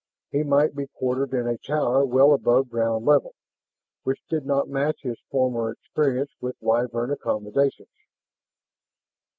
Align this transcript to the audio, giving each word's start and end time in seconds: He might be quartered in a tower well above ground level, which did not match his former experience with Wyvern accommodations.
He 0.31 0.41
might 0.41 0.75
be 0.75 0.87
quartered 0.87 1.31
in 1.31 1.47
a 1.47 1.59
tower 1.59 2.03
well 2.03 2.33
above 2.33 2.69
ground 2.71 3.05
level, 3.05 3.35
which 4.01 4.17
did 4.29 4.47
not 4.47 4.67
match 4.67 5.01
his 5.03 5.19
former 5.29 5.69
experience 5.73 6.31
with 6.41 6.55
Wyvern 6.59 7.11
accommodations. 7.11 7.95